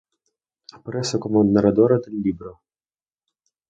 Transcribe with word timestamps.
Aparece 0.77 1.19
como 1.19 1.43
narradora 1.43 1.97
del 2.03 2.17
libro. 2.25 2.61